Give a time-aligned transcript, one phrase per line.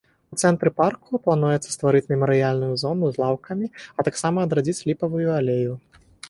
[0.35, 3.65] У цэнтры парку плануецца стварыць мемарыяльную зону з лаўкамі,
[3.97, 5.73] а таксама адрадзіць ліпавую алею.